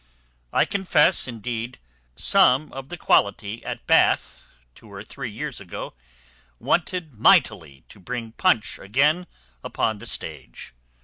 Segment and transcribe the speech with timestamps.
[0.51, 1.77] I confess, indeed,
[2.15, 5.93] some of the quality at Bath, two or three years ago,
[6.57, 9.27] wanted mightily to bring Punch again
[9.63, 10.73] upon the stage.